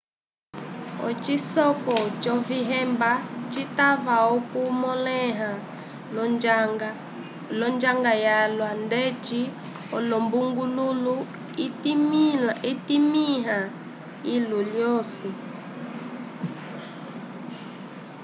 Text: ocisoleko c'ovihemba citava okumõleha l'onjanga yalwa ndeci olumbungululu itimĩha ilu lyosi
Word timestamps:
ocisoleko 1.07 1.95
c'ovihemba 2.21 3.11
citava 3.51 4.15
okumõleha 4.35 5.51
l'onjanga 7.57 8.11
yalwa 8.25 8.69
ndeci 8.83 9.41
olumbungululu 9.95 11.15
itimĩha 12.69 13.59
ilu 14.35 14.59
lyosi 14.71 15.29